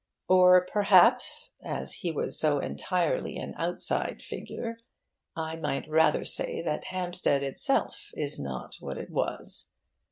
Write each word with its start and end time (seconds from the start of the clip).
Or 0.27 0.65
perhaps, 0.65 1.53
as 1.63 1.93
he 1.97 2.11
was 2.11 2.39
so 2.39 2.57
entirely 2.57 3.37
an 3.37 3.53
outside 3.55 4.23
figure, 4.23 4.79
I 5.35 5.57
might 5.57 5.87
rather 5.87 6.23
say 6.23 6.59
that 6.63 6.85
Hampstead 6.85 7.43
itself 7.43 8.09
is 8.15 8.39
not 8.39 8.77
what 8.79 8.97
it 8.97 9.11
was. 9.11 9.69